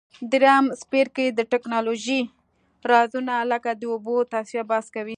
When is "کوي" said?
4.95-5.09